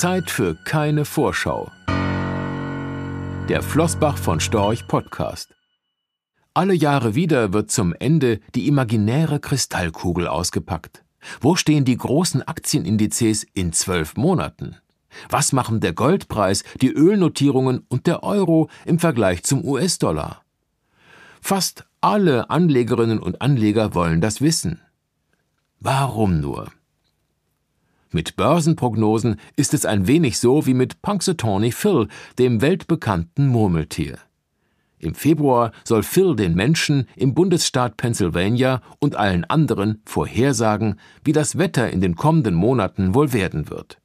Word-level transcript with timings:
Zeit 0.00 0.30
für 0.30 0.54
keine 0.54 1.04
Vorschau. 1.04 1.70
Der 3.50 3.62
Flossbach 3.62 4.16
von 4.16 4.40
Storch 4.40 4.88
Podcast. 4.88 5.54
Alle 6.54 6.72
Jahre 6.72 7.14
wieder 7.14 7.52
wird 7.52 7.70
zum 7.70 7.92
Ende 7.92 8.40
die 8.54 8.66
imaginäre 8.66 9.40
Kristallkugel 9.40 10.26
ausgepackt. 10.26 11.04
Wo 11.42 11.54
stehen 11.54 11.84
die 11.84 11.98
großen 11.98 12.40
Aktienindizes 12.40 13.46
in 13.52 13.74
zwölf 13.74 14.16
Monaten? 14.16 14.76
Was 15.28 15.52
machen 15.52 15.80
der 15.80 15.92
Goldpreis, 15.92 16.64
die 16.80 16.92
Ölnotierungen 16.92 17.84
und 17.90 18.06
der 18.06 18.22
Euro 18.22 18.70
im 18.86 18.98
Vergleich 18.98 19.42
zum 19.42 19.62
US-Dollar? 19.62 20.40
Fast 21.42 21.84
alle 22.00 22.48
Anlegerinnen 22.48 23.18
und 23.18 23.42
Anleger 23.42 23.92
wollen 23.92 24.22
das 24.22 24.40
wissen. 24.40 24.80
Warum 25.78 26.40
nur? 26.40 26.68
Mit 28.12 28.34
Börsenprognosen 28.34 29.36
ist 29.54 29.72
es 29.72 29.86
ein 29.86 30.08
wenig 30.08 30.40
so 30.40 30.66
wie 30.66 30.74
mit 30.74 31.00
Punxsutawney 31.00 31.70
Phil, 31.70 32.08
dem 32.40 32.60
weltbekannten 32.60 33.46
Murmeltier. 33.46 34.18
Im 34.98 35.14
Februar 35.14 35.70
soll 35.84 36.02
Phil 36.02 36.34
den 36.34 36.54
Menschen 36.54 37.06
im 37.14 37.34
Bundesstaat 37.34 37.96
Pennsylvania 37.96 38.82
und 38.98 39.14
allen 39.14 39.44
anderen 39.44 40.02
vorhersagen, 40.04 40.98
wie 41.24 41.32
das 41.32 41.56
Wetter 41.56 41.90
in 41.90 42.00
den 42.00 42.16
kommenden 42.16 42.54
Monaten 42.54 43.14
wohl 43.14 43.32
werden 43.32 43.70
wird. 43.70 43.98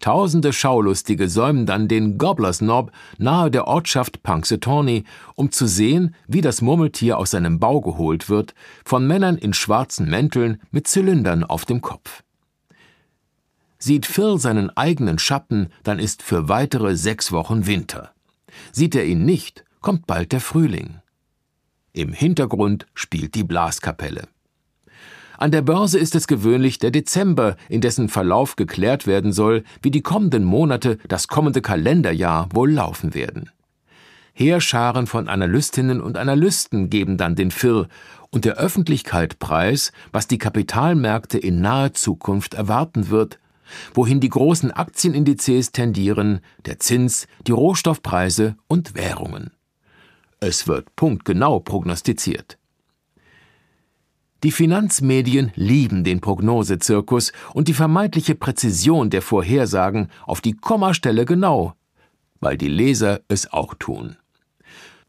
Tausende 0.00 0.54
Schaulustige 0.54 1.28
säumen 1.28 1.66
dann 1.66 1.86
den 1.86 2.16
Gobblers 2.16 2.60
Knob 2.60 2.92
nahe 3.18 3.50
der 3.50 3.66
Ortschaft 3.66 4.22
Punxsutawney, 4.22 5.04
um 5.34 5.50
zu 5.50 5.66
sehen, 5.66 6.14
wie 6.26 6.40
das 6.40 6.62
Murmeltier 6.62 7.18
aus 7.18 7.32
seinem 7.32 7.58
Bau 7.58 7.82
geholt 7.82 8.30
wird, 8.30 8.54
von 8.84 9.06
Männern 9.06 9.36
in 9.36 9.52
schwarzen 9.52 10.08
Mänteln 10.08 10.62
mit 10.70 10.88
Zylindern 10.88 11.44
auf 11.44 11.66
dem 11.66 11.82
Kopf. 11.82 12.22
Sieht 13.78 14.06
Phil 14.06 14.38
seinen 14.38 14.76
eigenen 14.76 15.18
Schatten, 15.18 15.68
dann 15.84 15.98
ist 15.98 16.22
für 16.22 16.48
weitere 16.48 16.96
sechs 16.96 17.30
Wochen 17.30 17.66
Winter. 17.66 18.12
Sieht 18.72 18.94
er 18.96 19.04
ihn 19.04 19.24
nicht, 19.24 19.64
kommt 19.80 20.06
bald 20.06 20.32
der 20.32 20.40
Frühling. 20.40 21.00
Im 21.92 22.12
Hintergrund 22.12 22.86
spielt 22.94 23.34
die 23.34 23.44
Blaskapelle. 23.44 24.28
An 25.38 25.52
der 25.52 25.62
Börse 25.62 26.00
ist 26.00 26.16
es 26.16 26.26
gewöhnlich 26.26 26.80
der 26.80 26.90
Dezember, 26.90 27.56
in 27.68 27.80
dessen 27.80 28.08
Verlauf 28.08 28.56
geklärt 28.56 29.06
werden 29.06 29.32
soll, 29.32 29.62
wie 29.82 29.92
die 29.92 30.02
kommenden 30.02 30.42
Monate, 30.42 30.98
das 31.06 31.28
kommende 31.28 31.62
Kalenderjahr 31.62 32.48
wohl 32.52 32.72
laufen 32.72 33.14
werden. 33.14 33.50
Heerscharen 34.34 35.06
von 35.06 35.28
Analystinnen 35.28 36.00
und 36.00 36.16
Analysten 36.16 36.90
geben 36.90 37.16
dann 37.16 37.36
den 37.36 37.52
Firr 37.52 37.86
und 38.30 38.44
der 38.44 38.56
Öffentlichkeit 38.56 39.38
preis, 39.38 39.92
was 40.10 40.26
die 40.26 40.38
Kapitalmärkte 40.38 41.38
in 41.38 41.60
naher 41.60 41.94
Zukunft 41.94 42.54
erwarten 42.54 43.10
wird, 43.10 43.38
wohin 43.94 44.20
die 44.20 44.28
großen 44.28 44.70
Aktienindizes 44.70 45.72
tendieren, 45.72 46.40
der 46.66 46.78
Zins, 46.78 47.26
die 47.46 47.52
Rohstoffpreise 47.52 48.56
und 48.66 48.94
Währungen. 48.94 49.50
Es 50.40 50.68
wird 50.68 50.94
punktgenau 50.96 51.60
prognostiziert. 51.60 52.58
Die 54.44 54.52
Finanzmedien 54.52 55.50
lieben 55.56 56.04
den 56.04 56.20
Prognosezirkus 56.20 57.32
und 57.54 57.66
die 57.66 57.74
vermeintliche 57.74 58.36
Präzision 58.36 59.10
der 59.10 59.20
Vorhersagen 59.20 60.10
auf 60.26 60.40
die 60.40 60.52
Kommastelle 60.52 61.24
genau, 61.24 61.74
weil 62.38 62.56
die 62.56 62.68
Leser 62.68 63.20
es 63.26 63.52
auch 63.52 63.74
tun. 63.74 64.16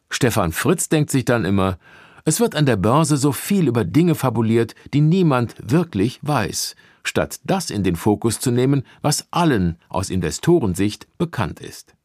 Stefan 0.10 0.52
Fritz 0.52 0.90
denkt 0.90 1.12
sich 1.12 1.26
dann 1.26 1.46
immer, 1.46 1.78
es 2.26 2.40
wird 2.40 2.56
an 2.56 2.66
der 2.66 2.76
Börse 2.76 3.18
so 3.18 3.32
viel 3.32 3.68
über 3.68 3.86
Dinge 3.86 4.16
fabuliert, 4.16 4.74
die 4.94 5.02
niemand 5.02 5.56
wirklich 5.62 6.20
weiß, 6.24 6.76
statt 7.10 7.40
das 7.44 7.70
in 7.70 7.84
den 7.84 7.98
Fokus 7.98 8.40
zu 8.40 8.52
nehmen, 8.52 8.84
was 9.02 9.28
allen 9.32 9.78
aus 9.90 10.10
Investorensicht 10.10 11.08
bekannt 11.18 11.60
ist. 11.60 11.96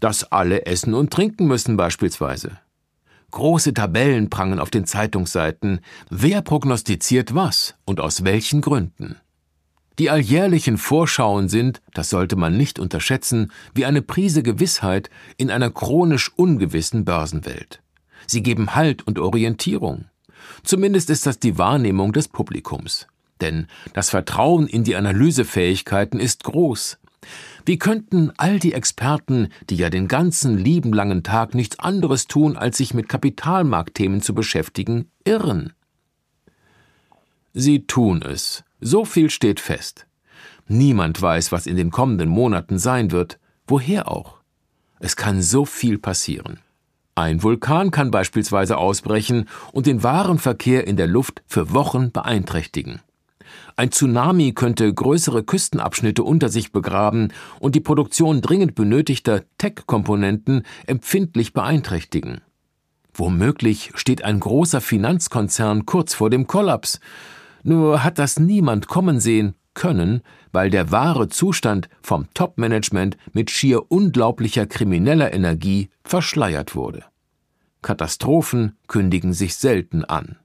Dass 0.00 0.30
alle 0.30 0.66
essen 0.66 0.92
und 0.92 1.10
trinken 1.10 1.46
müssen 1.46 1.76
beispielsweise. 1.76 2.58
Große 3.30 3.74
Tabellen 3.74 4.30
prangen 4.30 4.58
auf 4.58 4.70
den 4.70 4.86
Zeitungsseiten, 4.86 5.80
wer 6.10 6.42
prognostiziert 6.42 7.34
was 7.34 7.74
und 7.84 8.00
aus 8.00 8.24
welchen 8.24 8.60
Gründen. 8.60 9.16
Die 9.98 10.10
alljährlichen 10.10 10.78
Vorschauen 10.78 11.48
sind, 11.48 11.82
das 11.92 12.08
sollte 12.08 12.36
man 12.36 12.56
nicht 12.56 12.78
unterschätzen, 12.78 13.50
wie 13.74 13.84
eine 13.84 14.00
Prise 14.00 14.42
Gewissheit 14.42 15.10
in 15.36 15.50
einer 15.50 15.70
chronisch 15.70 16.30
ungewissen 16.36 17.04
Börsenwelt. 17.04 17.82
Sie 18.26 18.42
geben 18.42 18.74
Halt 18.74 19.06
und 19.06 19.18
Orientierung. 19.18 20.06
Zumindest 20.62 21.10
ist 21.10 21.26
das 21.26 21.38
die 21.38 21.58
Wahrnehmung 21.58 22.12
des 22.12 22.28
Publikums. 22.28 23.08
Denn 23.40 23.66
das 23.92 24.10
Vertrauen 24.10 24.66
in 24.66 24.84
die 24.84 24.96
Analysefähigkeiten 24.96 26.20
ist 26.20 26.44
groß. 26.44 26.98
Wie 27.64 27.78
könnten 27.78 28.32
all 28.36 28.58
die 28.58 28.72
Experten, 28.72 29.48
die 29.68 29.76
ja 29.76 29.90
den 29.90 30.08
ganzen 30.08 30.56
lieben 30.56 30.92
langen 30.92 31.22
Tag 31.22 31.54
nichts 31.54 31.78
anderes 31.78 32.26
tun, 32.26 32.56
als 32.56 32.78
sich 32.78 32.94
mit 32.94 33.08
Kapitalmarktthemen 33.08 34.22
zu 34.22 34.34
beschäftigen, 34.34 35.10
irren? 35.24 35.72
Sie 37.52 37.86
tun 37.86 38.22
es. 38.22 38.64
So 38.80 39.04
viel 39.04 39.30
steht 39.30 39.60
fest. 39.60 40.06
Niemand 40.68 41.20
weiß, 41.20 41.50
was 41.50 41.66
in 41.66 41.76
den 41.76 41.90
kommenden 41.90 42.28
Monaten 42.28 42.78
sein 42.78 43.10
wird. 43.10 43.38
Woher 43.66 44.08
auch? 44.08 44.38
Es 45.00 45.16
kann 45.16 45.42
so 45.42 45.64
viel 45.64 45.98
passieren. 45.98 46.60
Ein 47.14 47.42
Vulkan 47.42 47.90
kann 47.90 48.10
beispielsweise 48.10 48.76
ausbrechen 48.76 49.48
und 49.72 49.86
den 49.86 50.02
Warenverkehr 50.02 50.86
in 50.86 50.96
der 50.96 51.08
Luft 51.08 51.42
für 51.46 51.72
Wochen 51.72 52.12
beeinträchtigen. 52.12 53.00
Ein 53.76 53.90
Tsunami 53.90 54.52
könnte 54.52 54.92
größere 54.92 55.44
Küstenabschnitte 55.44 56.22
unter 56.22 56.48
sich 56.48 56.72
begraben 56.72 57.32
und 57.60 57.74
die 57.74 57.80
Produktion 57.80 58.40
dringend 58.40 58.74
benötigter 58.74 59.42
Tech-Komponenten 59.58 60.62
empfindlich 60.86 61.52
beeinträchtigen. 61.52 62.40
Womöglich 63.14 63.90
steht 63.94 64.24
ein 64.24 64.40
großer 64.40 64.80
Finanzkonzern 64.80 65.86
kurz 65.86 66.14
vor 66.14 66.30
dem 66.30 66.46
Kollaps. 66.46 67.00
Nur 67.64 68.04
hat 68.04 68.18
das 68.18 68.38
niemand 68.38 68.86
kommen 68.86 69.20
sehen 69.20 69.54
können, 69.74 70.22
weil 70.52 70.70
der 70.70 70.90
wahre 70.90 71.28
Zustand 71.28 71.88
vom 72.02 72.26
Top-Management 72.34 73.16
mit 73.32 73.50
schier 73.50 73.90
unglaublicher 73.90 74.66
krimineller 74.66 75.32
Energie 75.32 75.90
verschleiert 76.02 76.74
wurde. 76.74 77.04
Katastrophen 77.82 78.76
kündigen 78.88 79.32
sich 79.32 79.54
selten 79.54 80.04
an. 80.04 80.36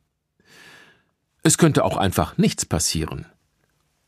Es 1.45 1.57
könnte 1.57 1.83
auch 1.83 1.97
einfach 1.97 2.37
nichts 2.37 2.65
passieren. 2.65 3.25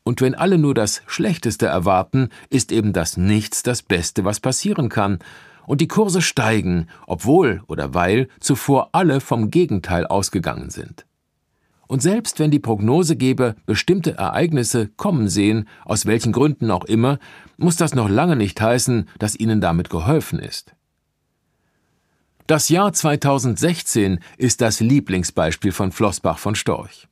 Und 0.04 0.22
wenn 0.22 0.34
alle 0.34 0.56
nur 0.56 0.72
das 0.72 1.02
Schlechteste 1.06 1.66
erwarten, 1.66 2.30
ist 2.48 2.72
eben 2.72 2.94
das 2.94 3.18
Nichts 3.18 3.62
das 3.62 3.82
Beste, 3.82 4.24
was 4.24 4.40
passieren 4.40 4.88
kann, 4.88 5.18
und 5.66 5.80
die 5.80 5.88
Kurse 5.88 6.22
steigen, 6.22 6.86
obwohl 7.06 7.62
oder 7.66 7.92
weil 7.92 8.28
zuvor 8.40 8.90
alle 8.92 9.20
vom 9.20 9.50
Gegenteil 9.50 10.06
ausgegangen 10.06 10.70
sind. 10.70 11.04
Und 11.88 12.02
selbst 12.02 12.38
wenn 12.38 12.50
die 12.50 12.58
Prognosegeber 12.58 13.54
bestimmte 13.66 14.16
Ereignisse 14.16 14.88
kommen 14.96 15.28
sehen, 15.28 15.68
aus 15.84 16.06
welchen 16.06 16.32
Gründen 16.32 16.70
auch 16.70 16.84
immer, 16.84 17.18
muss 17.58 17.76
das 17.76 17.94
noch 17.94 18.08
lange 18.08 18.36
nicht 18.36 18.60
heißen, 18.60 19.08
dass 19.18 19.38
ihnen 19.38 19.60
damit 19.60 19.90
geholfen 19.90 20.38
ist. 20.38 20.74
Das 22.46 22.68
Jahr 22.68 22.92
2016 22.92 24.20
ist 24.38 24.60
das 24.60 24.80
Lieblingsbeispiel 24.80 25.72
von 25.72 25.90
Flossbach 25.92 26.38
von 26.38 26.54
Storch. 26.54 27.08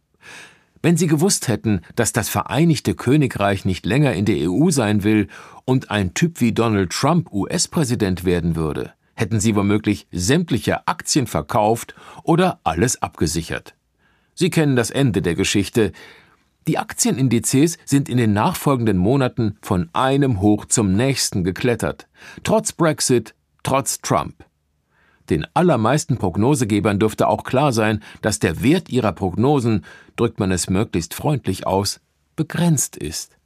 Wenn 0.82 0.98
Sie 0.98 1.06
gewusst 1.06 1.48
hätten, 1.48 1.80
dass 1.96 2.12
das 2.12 2.28
Vereinigte 2.28 2.94
Königreich 2.94 3.64
nicht 3.64 3.86
länger 3.86 4.12
in 4.12 4.26
der 4.26 4.50
EU 4.50 4.70
sein 4.70 5.02
will 5.02 5.28
und 5.64 5.90
ein 5.90 6.12
Typ 6.12 6.42
wie 6.42 6.52
Donald 6.52 6.90
Trump 6.90 7.32
US-Präsident 7.32 8.24
werden 8.24 8.54
würde, 8.54 8.92
hätten 9.14 9.40
Sie 9.40 9.56
womöglich 9.56 10.06
sämtliche 10.12 10.86
Aktien 10.86 11.26
verkauft 11.26 11.94
oder 12.22 12.60
alles 12.64 13.00
abgesichert. 13.00 13.74
Sie 14.34 14.50
kennen 14.50 14.76
das 14.76 14.90
Ende 14.90 15.22
der 15.22 15.34
Geschichte. 15.34 15.92
Die 16.66 16.76
Aktienindizes 16.76 17.78
sind 17.84 18.08
in 18.08 18.18
den 18.18 18.32
nachfolgenden 18.32 18.98
Monaten 18.98 19.56
von 19.62 19.88
einem 19.94 20.42
Hoch 20.42 20.66
zum 20.66 20.92
nächsten 20.92 21.44
geklettert, 21.44 22.08
trotz 22.42 22.72
Brexit, 22.72 23.34
trotz 23.62 24.00
Trump. 24.00 24.44
Den 25.30 25.46
allermeisten 25.54 26.18
Prognosegebern 26.18 26.98
dürfte 26.98 27.28
auch 27.28 27.44
klar 27.44 27.72
sein, 27.72 28.02
dass 28.20 28.38
der 28.38 28.62
Wert 28.62 28.90
ihrer 28.90 29.12
Prognosen, 29.12 29.84
drückt 30.16 30.38
man 30.38 30.52
es 30.52 30.68
möglichst 30.68 31.14
freundlich 31.14 31.66
aus, 31.66 32.00
begrenzt 32.36 32.96
ist. 32.96 33.36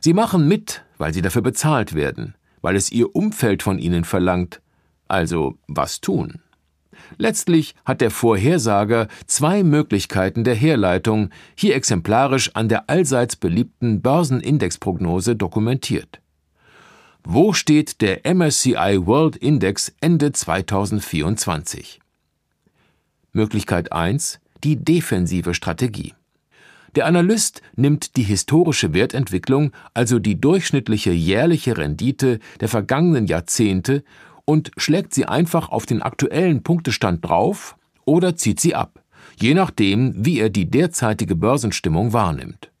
Sie 0.00 0.14
machen 0.14 0.48
mit, 0.48 0.82
weil 0.98 1.12
sie 1.12 1.22
dafür 1.22 1.42
bezahlt 1.42 1.94
werden, 1.94 2.34
weil 2.62 2.76
es 2.76 2.90
ihr 2.90 3.14
Umfeld 3.14 3.62
von 3.62 3.78
ihnen 3.78 4.04
verlangt. 4.04 4.62
Also 5.08 5.58
was 5.66 6.00
tun? 6.00 6.40
Letztlich 7.18 7.74
hat 7.84 8.00
der 8.00 8.10
Vorhersager 8.10 9.08
zwei 9.26 9.62
Möglichkeiten 9.62 10.44
der 10.44 10.54
Herleitung, 10.54 11.30
hier 11.54 11.74
exemplarisch 11.74 12.54
an 12.54 12.68
der 12.68 12.88
allseits 12.88 13.36
beliebten 13.36 14.00
Börsenindexprognose 14.00 15.36
dokumentiert. 15.36 16.20
Wo 17.24 17.52
steht 17.52 18.00
der 18.00 18.24
MSCI 18.24 18.98
World 19.04 19.36
Index 19.36 19.92
Ende 20.00 20.32
2024? 20.32 22.00
Möglichkeit 23.32 23.92
1. 23.92 24.40
Die 24.64 24.76
defensive 24.76 25.52
Strategie. 25.52 26.14
Der 26.96 27.04
Analyst 27.06 27.60
nimmt 27.76 28.16
die 28.16 28.22
historische 28.22 28.94
Wertentwicklung, 28.94 29.72
also 29.92 30.18
die 30.18 30.40
durchschnittliche 30.40 31.12
jährliche 31.12 31.76
Rendite 31.76 32.40
der 32.60 32.68
vergangenen 32.68 33.26
Jahrzehnte, 33.26 34.02
und 34.46 34.72
schlägt 34.78 35.12
sie 35.12 35.26
einfach 35.26 35.68
auf 35.68 35.84
den 35.84 36.00
aktuellen 36.02 36.62
Punktestand 36.62 37.24
drauf 37.24 37.76
oder 38.06 38.34
zieht 38.34 38.60
sie 38.60 38.74
ab, 38.74 39.04
je 39.38 39.52
nachdem, 39.52 40.24
wie 40.24 40.40
er 40.40 40.48
die 40.48 40.70
derzeitige 40.70 41.36
Börsenstimmung 41.36 42.14
wahrnimmt. 42.14 42.72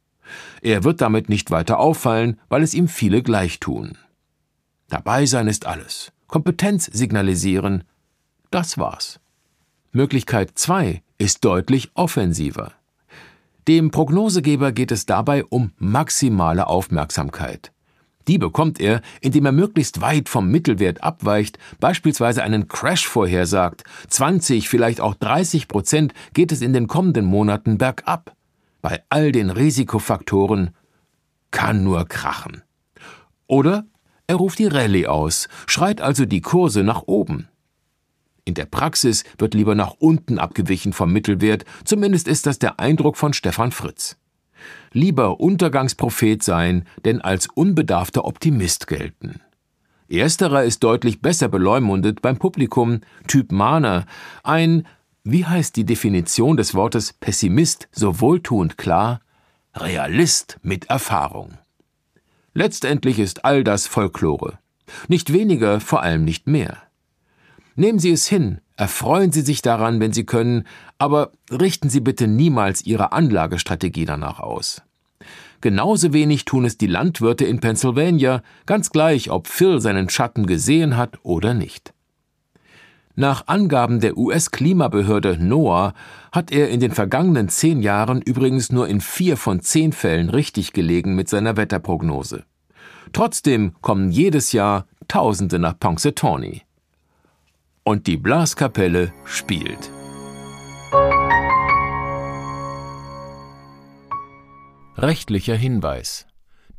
Er 0.62 0.82
wird 0.82 1.02
damit 1.02 1.28
nicht 1.28 1.50
weiter 1.50 1.78
auffallen, 1.78 2.40
weil 2.48 2.62
es 2.62 2.72
ihm 2.74 2.88
viele 2.88 3.22
gleich 3.22 3.60
tun. 3.60 3.98
Dabei 4.90 5.24
sein 5.24 5.46
ist 5.46 5.66
alles. 5.66 6.12
Kompetenz 6.26 6.86
signalisieren. 6.86 7.84
Das 8.50 8.76
war's. 8.76 9.20
Möglichkeit 9.92 10.52
2 10.56 11.02
ist 11.16 11.44
deutlich 11.44 11.90
offensiver. 11.94 12.72
Dem 13.68 13.92
Prognosegeber 13.92 14.72
geht 14.72 14.90
es 14.90 15.06
dabei 15.06 15.44
um 15.44 15.72
maximale 15.78 16.66
Aufmerksamkeit. 16.66 17.72
Die 18.26 18.38
bekommt 18.38 18.80
er, 18.80 19.00
indem 19.20 19.46
er 19.46 19.52
möglichst 19.52 20.00
weit 20.00 20.28
vom 20.28 20.50
Mittelwert 20.50 21.02
abweicht, 21.04 21.58
beispielsweise 21.78 22.42
einen 22.42 22.68
Crash 22.68 23.06
vorhersagt. 23.06 23.84
20, 24.08 24.68
vielleicht 24.68 25.00
auch 25.00 25.14
30 25.14 25.68
Prozent 25.68 26.14
geht 26.34 26.52
es 26.52 26.62
in 26.62 26.72
den 26.72 26.88
kommenden 26.88 27.26
Monaten 27.26 27.78
bergab. 27.78 28.34
Bei 28.82 29.02
all 29.08 29.30
den 29.30 29.50
Risikofaktoren 29.50 30.70
kann 31.50 31.84
nur 31.84 32.06
krachen. 32.06 32.62
Oder 33.46 33.84
er 34.30 34.36
ruft 34.36 34.60
die 34.60 34.68
Rallye 34.68 35.08
aus, 35.08 35.48
schreit 35.66 36.00
also 36.00 36.24
die 36.24 36.40
Kurse 36.40 36.84
nach 36.84 37.02
oben. 37.06 37.48
In 38.44 38.54
der 38.54 38.64
Praxis 38.64 39.24
wird 39.38 39.54
lieber 39.54 39.74
nach 39.74 39.94
unten 39.98 40.38
abgewichen 40.38 40.92
vom 40.92 41.12
Mittelwert, 41.12 41.64
zumindest 41.84 42.28
ist 42.28 42.46
das 42.46 42.60
der 42.60 42.78
Eindruck 42.78 43.16
von 43.16 43.32
Stefan 43.32 43.72
Fritz. 43.72 44.18
Lieber 44.92 45.40
Untergangsprophet 45.40 46.44
sein, 46.44 46.86
denn 47.04 47.20
als 47.20 47.48
unbedarfter 47.48 48.24
Optimist 48.24 48.86
gelten. 48.86 49.40
Ersterer 50.08 50.62
ist 50.62 50.84
deutlich 50.84 51.20
besser 51.20 51.48
beleumundet 51.48 52.22
beim 52.22 52.38
Publikum, 52.38 53.00
Typ 53.26 53.50
Mahner, 53.50 54.06
ein, 54.44 54.86
wie 55.24 55.44
heißt 55.44 55.74
die 55.74 55.86
Definition 55.86 56.56
des 56.56 56.76
Wortes 56.76 57.14
Pessimist 57.14 57.88
so 57.90 58.20
wohltuend 58.20 58.78
klar? 58.78 59.22
Realist 59.74 60.60
mit 60.62 60.84
Erfahrung. 60.84 61.58
Letztendlich 62.60 63.18
ist 63.18 63.46
all 63.46 63.64
das 63.64 63.86
Folklore. 63.86 64.58
Nicht 65.08 65.32
weniger, 65.32 65.80
vor 65.80 66.02
allem 66.02 66.26
nicht 66.26 66.46
mehr. 66.46 66.76
Nehmen 67.74 67.98
Sie 67.98 68.10
es 68.10 68.26
hin, 68.28 68.60
erfreuen 68.76 69.32
Sie 69.32 69.40
sich 69.40 69.62
daran, 69.62 69.98
wenn 69.98 70.12
Sie 70.12 70.26
können, 70.26 70.64
aber 70.98 71.32
richten 71.50 71.88
Sie 71.88 72.00
bitte 72.00 72.26
niemals 72.26 72.84
Ihre 72.84 73.12
Anlagestrategie 73.12 74.04
danach 74.04 74.40
aus. 74.40 74.82
Genauso 75.62 76.12
wenig 76.12 76.44
tun 76.44 76.66
es 76.66 76.76
die 76.76 76.86
Landwirte 76.86 77.46
in 77.46 77.60
Pennsylvania, 77.60 78.42
ganz 78.66 78.90
gleich, 78.90 79.30
ob 79.30 79.46
Phil 79.46 79.80
seinen 79.80 80.10
Schatten 80.10 80.44
gesehen 80.44 80.98
hat 80.98 81.18
oder 81.22 81.54
nicht. 81.54 81.94
Nach 83.16 83.48
Angaben 83.48 84.00
der 84.00 84.18
US-Klimabehörde 84.18 85.38
NOAA 85.42 85.94
hat 86.30 86.52
er 86.52 86.68
in 86.68 86.80
den 86.80 86.92
vergangenen 86.92 87.48
zehn 87.48 87.80
Jahren 87.80 88.20
übrigens 88.20 88.70
nur 88.70 88.86
in 88.86 89.00
vier 89.00 89.38
von 89.38 89.62
zehn 89.62 89.92
Fällen 89.92 90.28
richtig 90.28 90.74
gelegen 90.74 91.14
mit 91.14 91.30
seiner 91.30 91.56
Wetterprognose. 91.56 92.44
Trotzdem 93.12 93.74
kommen 93.80 94.10
jedes 94.10 94.52
Jahr 94.52 94.86
Tausende 95.08 95.58
nach 95.58 95.78
Punxsutawney 95.78 96.62
und 97.82 98.06
die 98.06 98.16
Blaskapelle 98.16 99.12
spielt. 99.24 99.90
Rechtlicher 104.96 105.56
Hinweis. 105.56 106.26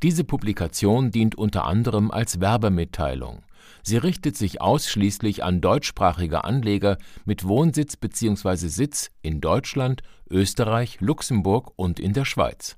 Diese 0.03 0.23
Publikation 0.23 1.11
dient 1.11 1.35
unter 1.35 1.65
anderem 1.65 2.11
als 2.11 2.39
Werbemitteilung. 2.39 3.43
Sie 3.83 3.97
richtet 3.97 4.37
sich 4.37 4.61
ausschließlich 4.61 5.43
an 5.43 5.59
deutschsprachige 5.59 6.43
Anleger 6.43 6.97
mit 7.25 7.47
Wohnsitz 7.47 7.97
bzw. 7.97 8.67
Sitz 8.67 9.09
in 9.21 9.41
Deutschland, 9.41 10.03
Österreich, 10.29 11.01
Luxemburg 11.01 11.73
und 11.75 11.99
in 11.99 12.13
der 12.13 12.25
Schweiz. 12.25 12.77